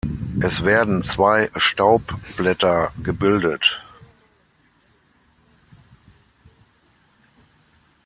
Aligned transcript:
Es 0.39 0.63
werden 0.63 1.03
zwei 1.03 1.51
Staubblätter 1.55 2.91
gebildet. 3.03 3.79